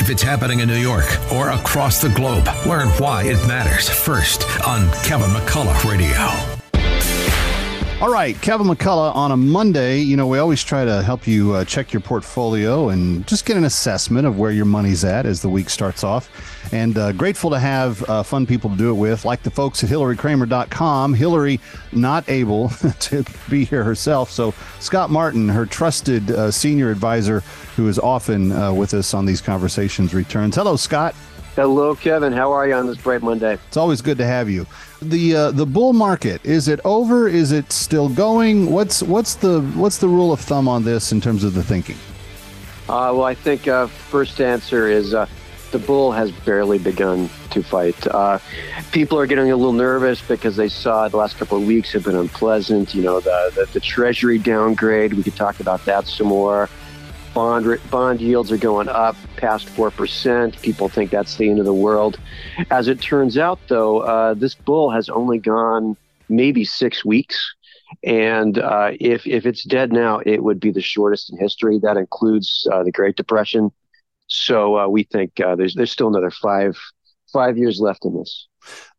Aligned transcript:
If 0.00 0.10
it's 0.10 0.22
happening 0.22 0.60
in 0.60 0.68
New 0.68 0.76
York 0.76 1.06
or 1.32 1.50
across 1.50 2.00
the 2.00 2.08
globe, 2.10 2.48
learn 2.66 2.88
why 2.98 3.24
it 3.24 3.36
matters 3.46 3.88
first 3.88 4.44
on 4.66 4.90
Kevin 5.02 5.30
McCullough 5.30 5.90
Radio. 5.90 6.57
All 8.00 8.12
right, 8.12 8.40
Kevin 8.42 8.68
McCullough 8.68 9.12
on 9.16 9.32
a 9.32 9.36
Monday. 9.36 9.98
You 9.98 10.16
know, 10.16 10.28
we 10.28 10.38
always 10.38 10.62
try 10.62 10.84
to 10.84 11.02
help 11.02 11.26
you 11.26 11.54
uh, 11.54 11.64
check 11.64 11.92
your 11.92 11.98
portfolio 12.00 12.90
and 12.90 13.26
just 13.26 13.44
get 13.44 13.56
an 13.56 13.64
assessment 13.64 14.24
of 14.24 14.38
where 14.38 14.52
your 14.52 14.66
money's 14.66 15.04
at 15.04 15.26
as 15.26 15.42
the 15.42 15.48
week 15.48 15.68
starts 15.68 16.04
off. 16.04 16.30
And 16.72 16.96
uh, 16.96 17.10
grateful 17.10 17.50
to 17.50 17.58
have 17.58 18.08
uh, 18.08 18.22
fun 18.22 18.46
people 18.46 18.70
to 18.70 18.76
do 18.76 18.90
it 18.90 18.94
with, 18.94 19.24
like 19.24 19.42
the 19.42 19.50
folks 19.50 19.82
at 19.82 19.90
hillarykramer.com. 19.90 21.14
Hillary 21.14 21.58
not 21.90 22.28
able 22.28 22.68
to 23.00 23.24
be 23.50 23.64
here 23.64 23.82
herself. 23.82 24.30
So, 24.30 24.54
Scott 24.78 25.10
Martin, 25.10 25.48
her 25.48 25.66
trusted 25.66 26.30
uh, 26.30 26.52
senior 26.52 26.92
advisor, 26.92 27.40
who 27.74 27.88
is 27.88 27.98
often 27.98 28.52
uh, 28.52 28.72
with 28.72 28.94
us 28.94 29.12
on 29.12 29.26
these 29.26 29.40
conversations, 29.40 30.14
returns. 30.14 30.54
Hello, 30.54 30.76
Scott. 30.76 31.16
Hello, 31.58 31.92
Kevin. 31.92 32.32
How 32.32 32.52
are 32.52 32.68
you 32.68 32.74
on 32.74 32.86
this 32.86 32.98
bright 32.98 33.20
Monday? 33.20 33.54
It's 33.54 33.76
always 33.76 34.00
good 34.00 34.16
to 34.18 34.24
have 34.24 34.48
you. 34.48 34.64
The 35.02 35.34
uh, 35.34 35.50
the 35.50 35.66
bull 35.66 35.92
market 35.92 36.40
is 36.46 36.68
it 36.68 36.78
over? 36.84 37.26
Is 37.26 37.50
it 37.50 37.72
still 37.72 38.08
going? 38.08 38.70
What's 38.70 39.02
what's 39.02 39.34
the 39.34 39.62
what's 39.74 39.98
the 39.98 40.06
rule 40.06 40.32
of 40.32 40.38
thumb 40.38 40.68
on 40.68 40.84
this 40.84 41.10
in 41.10 41.20
terms 41.20 41.42
of 41.42 41.54
the 41.54 41.64
thinking? 41.64 41.96
Uh, 42.88 43.10
well, 43.10 43.24
I 43.24 43.34
think 43.34 43.66
uh, 43.66 43.88
first 43.88 44.40
answer 44.40 44.86
is 44.86 45.14
uh, 45.14 45.26
the 45.72 45.80
bull 45.80 46.12
has 46.12 46.30
barely 46.30 46.78
begun 46.78 47.28
to 47.50 47.64
fight. 47.64 48.06
Uh, 48.06 48.38
people 48.92 49.18
are 49.18 49.26
getting 49.26 49.50
a 49.50 49.56
little 49.56 49.72
nervous 49.72 50.22
because 50.22 50.54
they 50.54 50.68
saw 50.68 51.08
the 51.08 51.16
last 51.16 51.38
couple 51.38 51.58
of 51.58 51.66
weeks 51.66 51.90
have 51.90 52.04
been 52.04 52.14
unpleasant. 52.14 52.94
You 52.94 53.02
know, 53.02 53.18
the, 53.18 53.52
the, 53.56 53.72
the 53.72 53.80
Treasury 53.80 54.38
downgrade. 54.38 55.14
We 55.14 55.24
could 55.24 55.34
talk 55.34 55.58
about 55.58 55.84
that 55.86 56.06
some 56.06 56.28
more. 56.28 56.70
Bond 57.38 57.78
bond 57.88 58.20
yields 58.20 58.50
are 58.50 58.56
going 58.56 58.88
up 58.88 59.14
past 59.36 59.68
four 59.68 59.92
percent. 59.92 60.60
People 60.60 60.88
think 60.88 61.12
that's 61.12 61.36
the 61.36 61.48
end 61.48 61.60
of 61.60 61.66
the 61.66 61.72
world. 61.72 62.18
As 62.72 62.88
it 62.88 63.00
turns 63.00 63.38
out, 63.38 63.60
though, 63.68 64.00
uh, 64.00 64.34
this 64.34 64.56
bull 64.56 64.90
has 64.90 65.08
only 65.08 65.38
gone 65.38 65.96
maybe 66.28 66.64
six 66.64 67.04
weeks, 67.04 67.54
and 68.02 68.58
uh, 68.58 68.90
if 68.98 69.24
if 69.24 69.46
it's 69.46 69.62
dead 69.62 69.92
now, 69.92 70.18
it 70.26 70.42
would 70.42 70.58
be 70.58 70.72
the 70.72 70.80
shortest 70.80 71.30
in 71.30 71.38
history. 71.38 71.78
That 71.80 71.96
includes 71.96 72.66
uh, 72.72 72.82
the 72.82 72.90
Great 72.90 73.14
Depression. 73.14 73.70
So 74.26 74.76
uh, 74.76 74.88
we 74.88 75.04
think 75.04 75.38
uh, 75.38 75.54
there's 75.54 75.76
there's 75.76 75.92
still 75.92 76.08
another 76.08 76.32
five 76.32 76.76
five 77.32 77.56
years 77.56 77.78
left 77.78 78.04
in 78.04 78.16
this. 78.16 78.48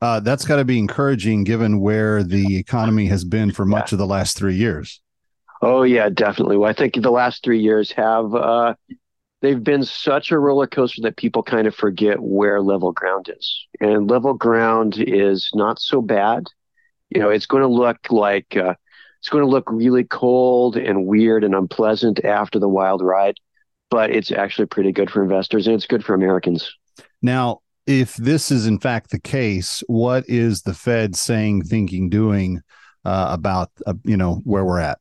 Uh, 0.02 0.22
that's 0.22 0.46
got 0.46 0.56
to 0.56 0.64
be 0.64 0.80
encouraging, 0.80 1.44
given 1.44 1.82
where 1.82 2.24
the 2.24 2.56
economy 2.56 3.08
has 3.08 3.26
been 3.26 3.52
for 3.52 3.66
much 3.66 3.92
yeah. 3.92 3.96
of 3.96 3.98
the 3.98 4.08
last 4.08 4.38
three 4.38 4.56
years. 4.56 5.02
Oh 5.62 5.84
yeah, 5.84 6.10
definitely. 6.10 6.58
Well, 6.58 6.70
I 6.70 6.74
think 6.74 7.02
the 7.02 7.12
last 7.12 7.44
three 7.44 7.60
years 7.60 7.92
have 7.92 8.34
uh, 8.34 8.76
they've 9.42 9.64
been 9.64 9.84
such 9.84 10.32
a 10.32 10.40
roller 10.40 10.68
coaster 10.68 11.02
that 11.04 11.18
people 11.18 11.44
kind 11.44 11.68
of 11.68 11.76
forget 11.76 12.20
where 12.20 12.62
level 12.62 12.92
ground 12.92 13.30
is, 13.36 13.68
and 13.80 14.10
level 14.10 14.34
ground 14.34 14.96
is 14.98 15.50
not 15.54 15.80
so 15.80 16.02
bad. 16.02 16.46
You 17.10 17.22
know, 17.22 17.30
it's 17.30 17.46
going 17.46 17.64
to 17.64 17.68
look 17.68 17.98
like 18.10 18.56
uh, 18.56 18.76
it's 19.20 19.30
going 19.30 19.44
to 19.44 19.50
look 19.50 19.70
really 19.70 20.06
cold 20.06 20.78
and 20.78 21.06
weird 21.06 21.44
and 21.44 21.54
unpleasant 21.54 22.24
after 22.24 22.58
the 22.58 22.70
wild 22.70 23.02
ride, 23.02 23.36
but 23.90 24.12
it's 24.12 24.32
actually 24.32 24.68
pretty 24.68 24.94
good 24.94 25.10
for 25.10 25.22
investors 25.22 25.68
and 25.68 25.76
it's 25.76 25.86
good 25.86 26.06
for 26.06 26.14
Americans. 26.14 26.74
Now, 27.22 27.60
if 27.86 28.16
this 28.16 28.50
is 28.52 28.66
in 28.66 28.80
fact 28.80 29.10
the 29.10 29.20
case, 29.20 29.84
what 29.88 30.24
is 30.28 30.62
the 30.62 30.74
Fed 30.74 31.16
saying, 31.16 31.64
thinking, 31.64 32.10
doing 32.10 32.62
uh, 33.04 33.28
about 33.32 33.72
uh, 33.86 33.94
you 34.06 34.16
know 34.16 34.42
where 34.46 34.64
we're 34.64 34.80
at? 34.80 35.00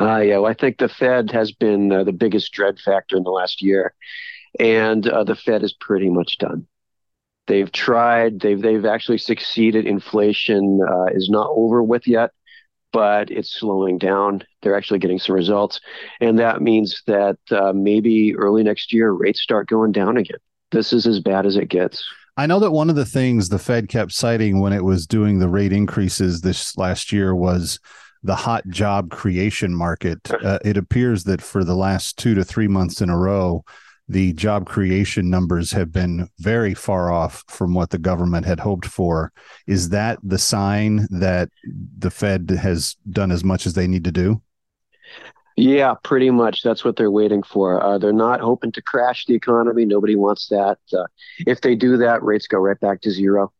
Uh, 0.00 0.18
yeah, 0.18 0.38
well, 0.38 0.50
I 0.50 0.54
think 0.54 0.78
the 0.78 0.88
Fed 0.88 1.30
has 1.30 1.52
been 1.52 1.92
uh, 1.92 2.04
the 2.04 2.12
biggest 2.12 2.52
dread 2.52 2.78
factor 2.78 3.16
in 3.16 3.22
the 3.22 3.30
last 3.30 3.62
year, 3.62 3.94
and 4.58 5.06
uh, 5.06 5.24
the 5.24 5.36
Fed 5.36 5.62
is 5.62 5.72
pretty 5.72 6.10
much 6.10 6.38
done. 6.38 6.66
They've 7.46 7.70
tried. 7.70 8.40
They've 8.40 8.60
they've 8.60 8.84
actually 8.84 9.18
succeeded. 9.18 9.86
Inflation 9.86 10.80
uh, 10.88 11.06
is 11.12 11.28
not 11.28 11.48
over 11.50 11.82
with 11.82 12.06
yet, 12.06 12.30
but 12.92 13.30
it's 13.30 13.50
slowing 13.50 13.98
down. 13.98 14.42
They're 14.62 14.76
actually 14.76 14.98
getting 14.98 15.18
some 15.18 15.34
results, 15.34 15.80
and 16.20 16.38
that 16.38 16.62
means 16.62 17.02
that 17.06 17.38
uh, 17.50 17.72
maybe 17.74 18.34
early 18.34 18.62
next 18.62 18.92
year 18.92 19.10
rates 19.12 19.42
start 19.42 19.68
going 19.68 19.92
down 19.92 20.16
again. 20.16 20.38
This 20.72 20.92
is 20.92 21.06
as 21.06 21.20
bad 21.20 21.46
as 21.46 21.56
it 21.56 21.68
gets. 21.68 22.04
I 22.36 22.46
know 22.46 22.58
that 22.58 22.72
one 22.72 22.90
of 22.90 22.96
the 22.96 23.04
things 23.04 23.48
the 23.48 23.60
Fed 23.60 23.88
kept 23.88 24.10
citing 24.10 24.60
when 24.60 24.72
it 24.72 24.82
was 24.82 25.06
doing 25.06 25.38
the 25.38 25.48
rate 25.48 25.72
increases 25.72 26.40
this 26.40 26.76
last 26.76 27.12
year 27.12 27.32
was 27.32 27.78
the 28.24 28.34
hot 28.34 28.66
job 28.68 29.10
creation 29.10 29.74
market. 29.74 30.18
Uh, 30.30 30.58
it 30.64 30.76
appears 30.76 31.24
that 31.24 31.40
for 31.40 31.62
the 31.62 31.76
last 31.76 32.18
two 32.18 32.34
to 32.34 32.42
three 32.42 32.66
months 32.66 33.00
in 33.00 33.10
a 33.10 33.16
row, 33.16 33.62
the 34.08 34.32
job 34.32 34.66
creation 34.66 35.30
numbers 35.30 35.72
have 35.72 35.92
been 35.92 36.28
very 36.38 36.74
far 36.74 37.12
off 37.12 37.44
from 37.48 37.72
what 37.74 37.90
the 37.90 37.98
government 37.98 38.44
had 38.44 38.60
hoped 38.60 38.86
for. 38.86 39.32
Is 39.66 39.90
that 39.90 40.18
the 40.22 40.38
sign 40.38 41.06
that 41.10 41.50
the 41.98 42.10
Fed 42.10 42.50
has 42.50 42.96
done 43.10 43.30
as 43.30 43.44
much 43.44 43.66
as 43.66 43.74
they 43.74 43.86
need 43.86 44.04
to 44.04 44.12
do? 44.12 44.42
Yeah, 45.56 45.94
pretty 46.02 46.30
much. 46.30 46.62
That's 46.62 46.84
what 46.84 46.96
they're 46.96 47.10
waiting 47.10 47.42
for. 47.42 47.82
Uh, 47.82 47.98
they're 47.98 48.12
not 48.12 48.40
hoping 48.40 48.72
to 48.72 48.82
crash 48.82 49.24
the 49.26 49.34
economy. 49.34 49.84
Nobody 49.84 50.16
wants 50.16 50.48
that. 50.48 50.78
Uh, 50.92 51.06
if 51.46 51.60
they 51.60 51.76
do 51.76 51.96
that, 51.98 52.22
rates 52.22 52.48
go 52.48 52.58
right 52.58 52.80
back 52.80 53.02
to 53.02 53.10
zero. 53.10 53.52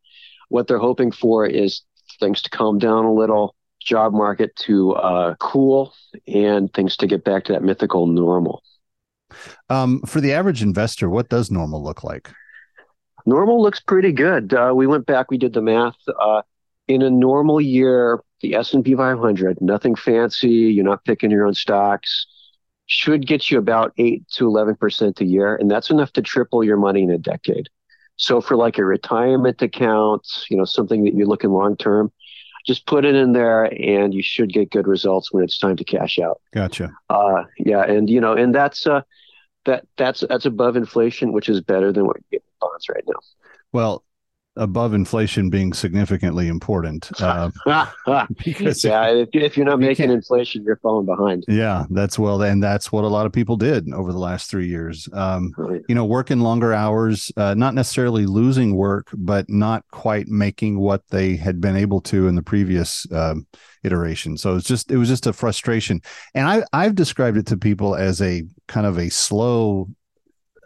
What 0.49 0.67
they're 0.67 0.79
hoping 0.79 1.13
for 1.13 1.47
is 1.47 1.83
things 2.19 2.43
to 2.43 2.51
calm 2.51 2.79
down 2.79 3.05
a 3.05 3.13
little, 3.13 3.55
job 3.85 4.13
market 4.13 4.55
to 4.57 4.93
uh, 4.95 5.35
cool 5.37 5.95
and 6.27 6.73
things 6.73 6.97
to 6.97 7.07
get 7.07 7.25
back 7.25 7.45
to 7.45 7.53
that 7.53 7.63
mythical 7.63 8.07
normal. 8.07 8.63
Um, 9.69 10.01
for 10.03 10.21
the 10.21 10.33
average 10.33 10.63
investor, 10.63 11.09
what 11.09 11.29
does 11.29 11.51
normal 11.51 11.83
look 11.83 12.05
like? 12.05 12.31
Normal 13.27 13.63
looks 13.63 13.81
pretty 13.81 14.13
good. 14.13 14.53
Uh, 14.53 14.73
we 14.75 14.87
went 14.87 15.07
back, 15.07 15.31
we 15.31 15.39
did 15.39 15.53
the 15.53 15.63
math. 15.63 15.97
Uh, 16.21 16.43
in 16.89 17.03
a 17.03 17.11
normal 17.11 17.61
year, 17.61 18.23
the 18.41 18.55
S&P 18.55 18.95
500, 18.95 19.61
nothing 19.61 19.95
fancy. 19.95 20.49
You're 20.49 20.85
not 20.85 21.05
picking 21.05 21.31
your 21.31 21.47
own 21.47 21.55
stocks. 21.55 22.27
Should 22.87 23.27
get 23.27 23.51
you 23.51 23.59
about 23.59 23.95
eight 23.97 24.29
to 24.35 24.47
11 24.47 24.77
percent 24.77 25.23
a 25.23 25.25
year, 25.25 25.57
and 25.57 25.71
that's 25.71 25.89
enough 25.91 26.13
to 26.13 26.23
triple 26.23 26.63
your 26.63 26.77
money 26.77 27.03
in 27.03 27.11
a 27.11 27.17
decade. 27.17 27.69
So 28.17 28.43
for 28.43 28.57
like 28.57 28.77
a 28.77 28.85
retirement 28.85 29.63
account, 29.63 30.27
you 30.51 30.57
know, 30.59 30.67
something 30.67 31.05
that 31.05 31.15
you're 31.15 31.27
looking 31.27 31.51
long 31.51 31.77
term, 31.79 32.13
just 32.67 32.87
put 32.87 33.05
it 33.05 33.15
in 33.15 33.33
there 33.33 33.65
and 33.65 34.15
you 34.15 34.23
should 34.23 34.53
get 34.53 34.71
good 34.71 34.87
results 34.87 35.33
when 35.33 35.45
it's 35.45 35.59
time 35.59 35.77
to 35.77 35.85
cash 35.85 36.19
out. 36.19 36.41
Gotcha. 36.53 36.93
Uh, 37.11 37.45
yeah. 37.59 37.83
And, 37.83 38.09
you 38.09 38.21
know, 38.21 38.33
and 38.33 38.55
that's, 38.55 38.87
uh, 38.87 39.03
that 39.67 39.87
that's, 39.97 40.25
that's 40.29 40.47
above 40.47 40.77
inflation, 40.77 41.33
which 41.33 41.49
is 41.49 41.61
better 41.61 41.93
than 41.93 42.07
what 42.07 42.17
you 42.17 42.25
get 42.33 42.43
in 42.43 42.53
bonds 42.61 42.89
right 42.89 43.05
now. 43.07 43.21
Well, 43.73 44.05
above 44.57 44.95
inflation 44.95 45.51
being 45.51 45.73
significantly 45.73 46.49
important. 46.49 47.11
Uh, 47.21 47.51
because 48.45 48.85
yeah, 48.85 49.09
if, 49.09 49.29
if, 49.33 49.57
you're 49.57 49.67
not 49.67 49.81
you 49.81 49.87
making 49.87 50.11
inflation, 50.11 50.63
you're 50.65 50.77
falling 50.77 51.07
behind. 51.07 51.45
Yeah, 51.49 51.85
that's 51.91 52.19
well, 52.19 52.41
and 52.43 52.63
that's 52.63 52.93
what 52.93 53.05
a 53.05 53.09
lot 53.09 53.27
of 53.27 53.33
people 53.33 53.57
did 53.57 53.93
over 53.93 54.13
the 54.13 54.19
last 54.19 54.51
three 54.51 54.69
years. 54.69 55.09
Um, 55.13 55.53
right. 55.57 55.83
You 55.89 55.95
know, 55.95 56.05
working 56.05 56.41
longer 56.41 56.73
hours, 56.73 57.33
uh, 57.37 57.55
not 57.55 57.75
necessarily 57.75 58.27
losing 58.27 58.77
work, 58.77 59.09
but 59.15 59.49
not 59.49 59.85
quite 59.91 60.29
making 60.29 60.79
what 60.79 61.03
they 61.09 61.37
had 61.37 61.61
been 61.61 61.77
able 61.77 62.01
to 62.03 62.29
in 62.29 62.35
the 62.35 62.43
previous 62.43 63.11
um, 63.13 63.47
iteration. 63.83 64.37
So 64.37 64.57
it's 64.57 64.69
just 64.69 64.91
it 64.91 64.97
was 64.97 65.09
just 65.09 65.27
a 65.27 65.33
frustration, 65.33 66.01
and 66.35 66.47
I 66.47 66.63
I've 66.73 66.95
described 66.95 67.37
it 67.37 67.47
to 67.47 67.57
people 67.57 67.95
as 67.95 68.23
a 68.23 68.45
kind 68.69 68.87
of 68.87 68.99
a 68.99 69.09
slow 69.09 69.89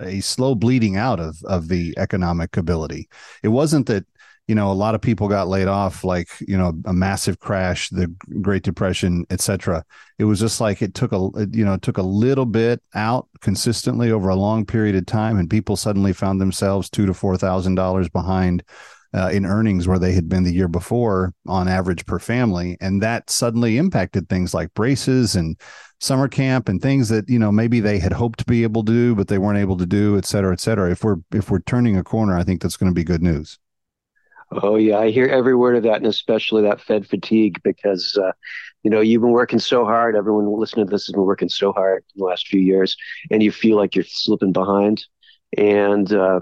a 0.01 0.21
slow 0.21 0.55
bleeding 0.55 0.97
out 0.97 1.21
of 1.21 1.43
of 1.45 1.69
the 1.69 1.95
economic 1.99 2.57
ability. 2.57 3.09
It 3.43 3.49
wasn't 3.49 3.87
that 3.87 4.07
you 4.49 4.55
know 4.55 4.71
a 4.71 4.73
lot 4.73 4.95
of 4.95 5.01
people 5.01 5.29
got 5.29 5.47
laid 5.47 5.69
off 5.69 6.03
like 6.03 6.29
you 6.41 6.57
know 6.57 6.73
a 6.87 6.93
massive 6.93 7.39
crash 7.39 7.91
the 7.91 8.13
great 8.41 8.63
depression 8.63 9.27
etc 9.31 9.85
it 10.19 10.25
was 10.25 10.41
just 10.41 10.61
like 10.61 10.81
it 10.81 10.95
took 10.95 11.13
a 11.13 11.29
you 11.53 11.65
know 11.65 11.77
took 11.77 11.99
a 11.99 12.03
little 12.03 12.47
bit 12.47 12.83
out 12.95 13.29
consistently 13.41 14.11
over 14.11 14.31
a 14.31 14.35
long 14.35 14.65
period 14.65 14.97
of 14.97 15.05
time 15.07 15.39
and 15.39 15.51
people 15.51 15.77
suddenly 15.77 16.15
found 16.15 16.41
themselves 16.41 16.89
two 16.89 17.05
to 17.05 17.15
four 17.15 17.37
thousand 17.37 17.75
dollars 17.75 18.09
behind 18.09 18.65
uh, 19.15 19.31
in 19.33 19.47
earnings 19.47 19.89
where 19.89 19.99
they 19.99 20.13
had 20.13 20.29
been 20.29 20.45
the 20.45 20.53
year 20.53 20.69
before 20.69 21.33
on 21.47 21.69
average 21.69 22.05
per 22.07 22.19
family. 22.19 22.77
And 22.81 23.03
that 23.03 23.31
suddenly 23.31 23.79
impacted 23.79 24.29
things 24.29 24.55
like 24.55 24.75
braces 24.75 25.35
and 25.35 25.59
summer 26.01 26.29
camp 26.29 26.69
and 26.69 26.81
things 26.81 27.09
that 27.09 27.29
you 27.29 27.39
know 27.39 27.51
maybe 27.51 27.81
they 27.81 27.99
had 27.99 28.13
hoped 28.13 28.39
to 28.39 28.45
be 28.45 28.63
able 28.63 28.85
to 28.85 28.93
do 28.93 29.15
but 29.17 29.27
they 29.27 29.39
weren't 29.39 29.59
able 29.59 29.77
to 29.77 29.87
do 29.87 30.17
et 30.17 30.25
cetera 30.25 30.53
et 30.53 30.61
cetera. 30.61 30.91
If 30.91 31.03
we're 31.03 31.17
if 31.35 31.51
we're 31.51 31.59
turning 31.61 31.97
a 31.97 32.05
corner 32.05 32.39
i 32.39 32.45
think 32.45 32.63
that's 32.63 32.77
going 32.77 32.91
to 32.91 32.95
be 32.95 33.03
good 33.03 33.23
news. 33.23 33.59
Oh 34.53 34.77
yeah 34.77 34.99
i 34.99 35.11
hear 35.11 35.27
every 35.27 35.57
word 35.57 35.75
of 35.75 35.83
that 35.83 35.97
and 35.97 36.07
especially 36.07 36.63
that 36.63 36.81
fed 36.81 37.05
fatigue 37.05 37.61
because 37.65 38.17
uh, 38.23 38.31
you 38.83 38.91
know 38.91 39.01
you've 39.01 39.23
been 39.23 39.33
working 39.33 39.59
so 39.59 39.85
hard. 39.85 40.15
Everyone 40.15 40.47
listening 40.59 40.87
to 40.87 40.91
this 40.91 41.07
has 41.07 41.13
been 41.13 41.25
working 41.25 41.49
so 41.49 41.73
hard 41.73 42.05
in 42.15 42.21
the 42.21 42.25
last 42.25 42.47
few 42.47 42.61
years 42.61 42.97
and 43.31 43.43
you 43.43 43.51
feel 43.51 43.77
like 43.77 43.95
you're 43.97 44.05
slipping 44.05 44.53
behind. 44.53 45.05
And 45.57 46.13
uh, 46.13 46.41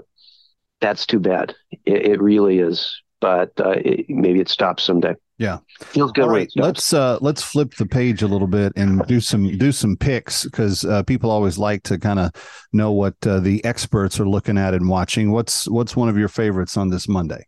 that's 0.81 1.05
too 1.05 1.19
bad 1.19 1.55
it, 1.85 2.05
it 2.05 2.21
really 2.21 2.59
is 2.59 3.01
but 3.19 3.51
uh, 3.59 3.71
it, 3.71 4.05
maybe 4.09 4.39
it 4.39 4.49
stops 4.49 4.83
someday 4.83 5.15
Yeah, 5.39 5.59
feels 5.79 6.11
good. 6.11 6.25
All 6.25 6.29
right, 6.29 6.49
let's 6.55 6.93
uh, 6.93 7.17
let's 7.21 7.43
flip 7.43 7.75
the 7.75 7.85
page 7.85 8.23
a 8.23 8.27
little 8.27 8.47
bit 8.47 8.73
and 8.75 9.05
do 9.07 9.19
some 9.19 9.57
do 9.57 9.71
some 9.71 9.95
picks 9.95 10.45
because 10.45 10.83
uh, 10.85 11.03
people 11.03 11.29
always 11.29 11.57
like 11.57 11.83
to 11.83 11.99
kind 11.99 12.19
of 12.19 12.31
know 12.73 12.91
what 12.91 13.15
uh, 13.25 13.39
the 13.39 13.63
experts 13.65 14.19
are 14.19 14.27
looking 14.27 14.57
at 14.57 14.73
and 14.73 14.89
watching. 14.89 15.31
What's 15.31 15.67
what's 15.67 15.95
one 15.95 16.09
of 16.09 16.17
your 16.17 16.27
favorites 16.27 16.77
on 16.77 16.89
this 16.89 17.07
Monday? 17.07 17.45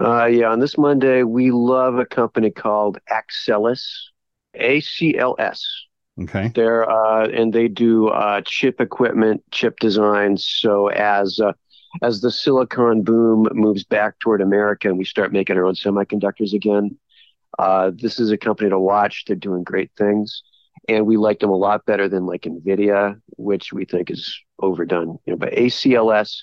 Uh, 0.00 0.26
yeah, 0.26 0.50
on 0.50 0.58
this 0.58 0.76
Monday 0.76 1.22
we 1.22 1.50
love 1.52 1.98
a 1.98 2.06
company 2.06 2.50
called 2.50 2.98
Axcelis, 3.08 3.84
A 4.54 4.80
C 4.80 5.16
L 5.16 5.36
S. 5.38 5.64
Okay. 6.20 6.50
They're 6.54 6.88
uh, 6.90 7.26
and 7.28 7.52
they 7.52 7.68
do 7.68 8.08
uh, 8.08 8.42
chip 8.44 8.80
equipment, 8.80 9.42
chip 9.50 9.78
designs. 9.78 10.44
So 10.44 10.88
as 10.88 11.40
uh, 11.40 11.52
as 12.00 12.20
the 12.20 12.30
silicon 12.30 13.02
boom 13.02 13.48
moves 13.52 13.84
back 13.84 14.18
toward 14.18 14.40
America 14.40 14.88
and 14.88 14.98
we 14.98 15.04
start 15.04 15.32
making 15.32 15.56
our 15.56 15.66
own 15.66 15.74
semiconductors 15.74 16.54
again, 16.54 16.96
uh, 17.58 17.90
this 17.94 18.18
is 18.18 18.30
a 18.30 18.38
company 18.38 18.70
to 18.70 18.78
watch. 18.78 19.24
They're 19.26 19.36
doing 19.36 19.62
great 19.62 19.90
things, 19.96 20.42
and 20.88 21.06
we 21.06 21.16
like 21.16 21.40
them 21.40 21.50
a 21.50 21.56
lot 21.56 21.84
better 21.84 22.08
than 22.08 22.26
like 22.26 22.42
Nvidia, 22.42 23.20
which 23.36 23.72
we 23.72 23.84
think 23.84 24.10
is 24.10 24.38
overdone. 24.58 25.18
You 25.26 25.32
know, 25.32 25.36
but 25.36 25.52
ACLS, 25.52 26.42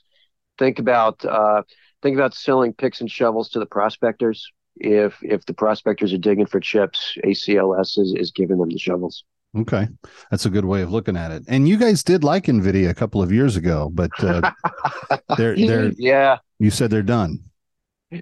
think 0.60 0.78
about 0.80 1.24
uh, 1.26 1.64
think 2.04 2.16
about 2.16 2.36
selling 2.36 2.74
picks 2.74 3.02
and 3.02 3.10
shovels 3.10 3.50
to 3.50 3.60
the 3.60 3.66
prospectors. 3.66 4.46
If 4.76 5.18
if 5.24 5.46
the 5.46 5.54
prospectors 5.54 6.14
are 6.14 6.18
digging 6.18 6.46
for 6.46 6.60
chips, 6.60 7.18
ACLS 7.26 7.98
is, 7.98 8.14
is 8.16 8.32
giving 8.32 8.60
them 8.60 8.70
the 8.70 8.78
shovels. 8.78 9.24
Okay, 9.58 9.88
that's 10.30 10.46
a 10.46 10.50
good 10.50 10.66
way 10.66 10.84
of 10.84 10.92
looking 10.92 11.18
at 11.18 11.32
it. 11.32 11.44
And 11.48 11.68
you 11.68 11.78
guys 11.78 12.04
did 12.04 12.24
like 12.24 12.46
Nvidia 12.46 12.90
a 12.90 12.94
couple 12.94 13.22
of 13.22 13.32
years 13.32 13.56
ago, 13.56 13.90
but 13.92 14.12
uh, 14.24 14.52
they're 15.38 15.56
they're 15.56 15.92
yeah. 15.98 16.38
You 16.60 16.70
said 16.70 16.92
they're 16.92 17.02
done. 17.02 17.40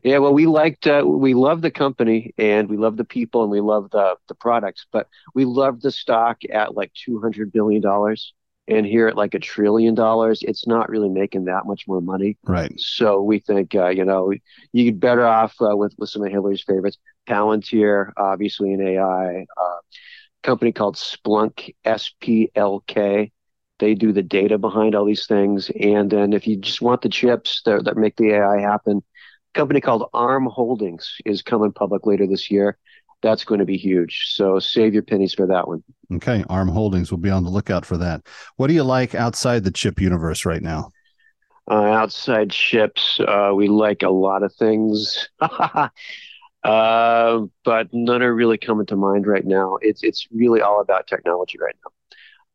Yeah, 0.04 0.18
well, 0.18 0.34
we 0.34 0.48
liked, 0.48 0.86
uh, 0.86 1.04
we 1.06 1.34
love 1.34 1.62
the 1.62 1.72
company 1.72 2.34
and 2.38 2.70
we 2.70 2.76
love 2.76 2.98
the 2.98 3.06
people 3.06 3.44
and 3.44 3.52
we 3.52 3.62
love 3.62 3.90
the 3.92 4.16
the 4.28 4.36
products, 4.36 4.86
but 4.92 5.08
we 5.34 5.46
love 5.46 5.82
the 5.82 5.92
stock 5.92 6.40
at 6.52 6.76
like 6.76 6.92
two 6.94 7.22
hundred 7.22 7.52
billion 7.52 7.82
dollars, 7.82 8.34
and 8.68 8.86
here 8.86 9.08
at 9.08 9.16
like 9.16 9.34
a 9.34 9.40
trillion 9.40 9.96
dollars, 9.96 10.44
it's 10.44 10.68
not 10.68 10.90
really 10.90 11.10
making 11.10 11.46
that 11.46 11.66
much 11.66 11.88
more 11.88 12.02
money. 12.02 12.38
Right. 12.44 12.74
So 12.78 13.22
we 13.22 13.40
think, 13.40 13.76
uh, 13.76 13.88
you 13.90 14.04
know, 14.04 14.34
you 14.74 14.86
would 14.86 15.00
better 15.00 15.26
off 15.26 15.56
uh, 15.62 15.76
with 15.76 15.94
with 15.98 16.10
some 16.10 16.24
of 16.24 16.32
Hillary's 16.32 16.64
favorites, 16.64 16.98
Palantir, 17.28 18.12
obviously 18.18 18.74
in 18.74 18.82
AI, 18.82 19.46
uh, 19.58 19.78
company 20.48 20.72
called 20.72 20.96
Splunk, 20.96 21.76
S 21.86 22.12
P 22.20 22.52
L 22.56 22.84
K. 22.88 23.32
They 23.80 23.94
do 23.94 24.12
the 24.12 24.24
data 24.24 24.58
behind 24.58 24.96
all 24.96 25.06
these 25.06 25.28
things, 25.28 25.70
and 25.80 26.10
then 26.10 26.34
if 26.34 26.48
you 26.48 26.58
just 26.58 26.82
want 26.82 27.04
the 27.04 27.10
chips 27.10 27.62
that, 27.66 27.84
that 27.86 27.98
make 27.98 28.16
the 28.16 28.32
AI 28.32 28.60
happen 28.60 29.04
company 29.58 29.82
called 29.82 30.10
ARM 30.14 30.46
Holdings 30.46 31.16
is 31.26 31.42
coming 31.42 31.72
public 31.72 32.06
later 32.06 32.28
this 32.28 32.50
year. 32.52 32.78
That's 33.24 33.44
going 33.44 33.60
to 33.60 33.66
be 33.66 33.78
huge. 33.78 34.28
So 34.36 34.60
save 34.60 34.94
your 34.94 35.02
pennies 35.02 35.34
for 35.34 35.48
that 35.48 35.68
one. 35.68 35.84
Okay. 36.14 36.46
ARM 36.50 36.68
Holdings 36.68 37.10
will 37.10 37.18
be 37.18 37.32
on 37.32 37.44
the 37.44 37.50
lookout 37.50 37.86
for 37.86 37.98
that. 37.98 38.22
What 38.58 38.68
do 38.68 38.74
you 38.74 38.84
like 38.84 39.16
outside 39.16 39.64
the 39.64 39.72
chip 39.72 40.00
universe 40.00 40.46
right 40.46 40.62
now? 40.62 40.92
Uh, 41.70 41.92
outside 41.92 42.52
chips, 42.52 43.20
uh, 43.28 43.52
we 43.54 43.68
like 43.68 44.04
a 44.04 44.10
lot 44.10 44.44
of 44.44 44.54
things. 44.54 45.28
uh, 46.68 47.42
but 47.66 47.90
none 47.94 48.24
are 48.24 48.36
really 48.36 48.58
coming 48.60 48.88
to 48.88 48.98
mind 48.98 49.28
right 49.28 49.46
now. 49.46 49.80
It's 49.82 50.04
it's 50.04 50.28
really 50.32 50.62
all 50.62 50.82
about 50.82 51.08
technology 51.08 51.58
right 51.62 51.76
now. 51.86 51.92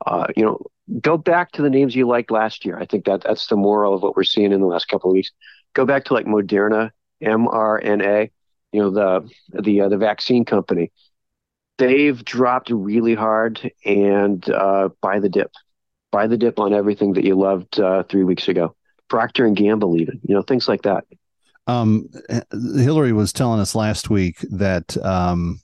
Uh, 0.07 0.27
you 0.37 0.45
know, 0.45 0.61
go 1.01 1.17
back 1.17 1.53
to 1.53 1.63
the 1.63 1.71
names 1.71 1.95
you 1.97 2.07
liked 2.07 2.31
last 2.31 2.65
year. 2.65 2.79
I 2.79 2.87
think 2.87 3.05
that 3.07 3.23
that's 3.23 3.47
the 3.49 3.57
moral 3.57 3.95
of 3.95 4.03
what 4.03 4.17
we're 4.17 4.25
seeing 4.25 4.53
in 4.53 4.61
the 4.61 4.67
last 4.67 4.89
couple 4.89 5.11
of 5.11 5.15
weeks 5.15 5.33
go 5.75 5.87
back 5.87 6.05
to 6.07 6.15
like 6.15 6.27
Moderna, 6.27 6.91
mRNA, 7.23 8.31
you 8.73 8.81
know, 8.83 8.91
the 8.91 9.31
the 9.63 9.83
uh, 9.83 9.89
the 9.89 9.99
vaccine 9.99 10.45
company. 10.45 10.93
They've 11.79 12.25
dropped 12.25 12.71
really 12.71 13.15
hard 13.15 13.73
and 13.85 14.49
uh, 14.51 14.91
buy 15.03 15.21
the 15.21 15.29
dip, 15.29 15.53
buy 16.13 16.27
the 16.29 16.39
dip 16.39 16.59
on 16.61 16.75
everything 16.75 17.15
that 17.15 17.25
you 17.25 17.37
loved 17.37 17.81
uh, 17.81 18.05
three 18.05 18.25
weeks 18.25 18.49
ago. 18.49 18.77
Procter 19.09 19.47
and 19.47 19.57
Gamble, 19.57 19.97
even 20.01 20.21
you 20.25 20.35
know 20.35 20.43
things 20.43 20.69
like 20.69 20.83
that. 20.83 21.05
Um, 21.67 22.09
Hillary 22.51 23.13
was 23.13 23.33
telling 23.33 23.61
us 23.61 23.75
last 23.75 24.11
week 24.11 24.39
that 24.51 24.97
um, 25.05 25.61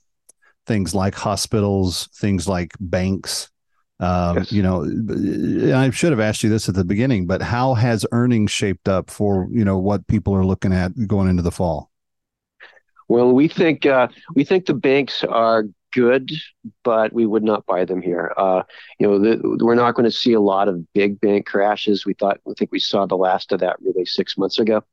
things 0.65 0.95
like 0.95 1.15
hospitals, 1.15 2.07
things 2.13 2.47
like 2.47 2.71
banks, 2.79 3.49
uh, 3.99 4.35
yes. 4.37 4.51
You 4.51 4.63
know, 4.63 5.75
I 5.75 5.89
should 5.89 6.11
have 6.11 6.21
asked 6.21 6.41
you 6.41 6.49
this 6.49 6.69
at 6.69 6.75
the 6.75 6.85
beginning, 6.85 7.27
but 7.27 7.41
how 7.41 7.73
has 7.73 8.05
earnings 8.13 8.49
shaped 8.49 8.87
up 8.87 9.09
for 9.09 9.47
you 9.51 9.65
know 9.65 9.77
what 9.77 10.07
people 10.07 10.33
are 10.35 10.45
looking 10.45 10.71
at 10.71 10.91
going 11.07 11.29
into 11.29 11.41
the 11.41 11.51
fall? 11.51 11.91
Well, 13.09 13.33
we 13.33 13.49
think 13.49 13.85
uh, 13.85 14.07
we 14.35 14.45
think 14.45 14.67
the 14.67 14.73
banks 14.73 15.23
are 15.25 15.65
good, 15.91 16.31
but 16.83 17.11
we 17.11 17.25
would 17.25 17.43
not 17.43 17.65
buy 17.65 17.83
them 17.83 18.01
here. 18.01 18.31
Uh, 18.37 18.63
you 18.99 19.07
know, 19.07 19.19
the, 19.19 19.57
we're 19.65 19.75
not 19.75 19.95
going 19.95 20.09
to 20.09 20.15
see 20.15 20.33
a 20.33 20.39
lot 20.39 20.69
of 20.69 20.81
big 20.93 21.19
bank 21.19 21.45
crashes. 21.45 22.05
We 22.05 22.13
thought, 22.13 22.39
I 22.47 22.53
think 22.57 22.71
we 22.71 22.79
saw 22.79 23.05
the 23.05 23.17
last 23.17 23.51
of 23.51 23.59
that 23.59 23.77
really 23.81 24.05
six 24.05 24.37
months 24.37 24.59
ago. 24.59 24.83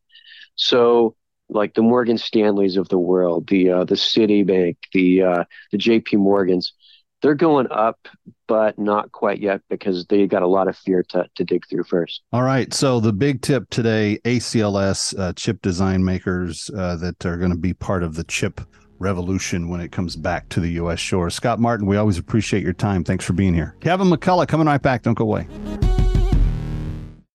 So, 0.56 1.14
like 1.48 1.74
the 1.74 1.82
Morgan 1.82 2.18
Stanleys 2.18 2.76
of 2.76 2.88
the 2.88 2.98
world, 2.98 3.48
the 3.48 3.70
uh, 3.70 3.84
the 3.84 3.94
Citibank, 3.94 4.76
the 4.92 5.22
uh, 5.22 5.44
the 5.70 5.78
J.P. 5.78 6.16
Morgans, 6.16 6.72
they're 7.22 7.34
going 7.34 7.66
up, 7.70 8.08
but 8.46 8.78
not 8.78 9.12
quite 9.12 9.40
yet 9.40 9.60
because 9.68 10.06
they 10.06 10.26
got 10.26 10.42
a 10.42 10.46
lot 10.46 10.68
of 10.68 10.76
fear 10.76 11.02
to, 11.10 11.26
to 11.34 11.44
dig 11.44 11.66
through 11.68 11.84
first. 11.84 12.22
All 12.32 12.42
right. 12.42 12.72
So 12.74 13.00
the 13.00 13.12
big 13.12 13.42
tip 13.42 13.68
today, 13.70 14.18
ACLS 14.24 15.18
uh, 15.18 15.32
chip 15.32 15.62
design 15.62 16.04
makers 16.04 16.70
uh, 16.76 16.96
that 16.96 17.24
are 17.24 17.36
going 17.36 17.50
to 17.50 17.56
be 17.56 17.74
part 17.74 18.02
of 18.02 18.14
the 18.14 18.24
chip 18.24 18.60
revolution 18.98 19.68
when 19.68 19.80
it 19.80 19.92
comes 19.92 20.16
back 20.16 20.48
to 20.50 20.60
the 20.60 20.70
U.S. 20.72 20.98
shore. 20.98 21.28
Scott 21.30 21.58
Martin, 21.58 21.86
we 21.86 21.96
always 21.96 22.18
appreciate 22.18 22.62
your 22.62 22.72
time. 22.72 23.04
Thanks 23.04 23.24
for 23.24 23.32
being 23.32 23.54
here. 23.54 23.76
Kevin 23.80 24.08
McCullough 24.08 24.48
coming 24.48 24.66
right 24.66 24.80
back. 24.80 25.02
Don't 25.02 25.14
go 25.14 25.24
away. 25.24 25.46